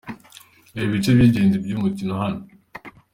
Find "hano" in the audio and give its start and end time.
2.21-2.41